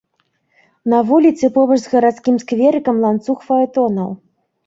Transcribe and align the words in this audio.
На 0.93 1.01
вуліцы, 1.09 1.45
побач 1.57 1.77
з 1.83 1.91
гарадскім 1.93 2.35
скверыкам, 2.43 2.95
ланцуг 3.05 3.37
фаэтонаў. 3.51 4.09